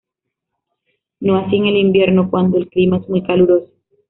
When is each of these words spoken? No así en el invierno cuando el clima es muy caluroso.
No 1.19 1.37
así 1.37 1.57
en 1.57 1.67
el 1.67 1.77
invierno 1.77 2.27
cuando 2.31 2.57
el 2.57 2.69
clima 2.69 2.97
es 2.97 3.07
muy 3.07 3.21
caluroso. 3.21 3.69